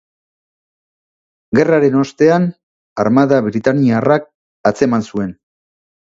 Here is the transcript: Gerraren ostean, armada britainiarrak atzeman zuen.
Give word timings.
Gerraren 1.59 1.97
ostean, 1.99 2.47
armada 3.05 3.41
britainiarrak 3.49 4.27
atzeman 4.73 5.07
zuen. 5.13 5.33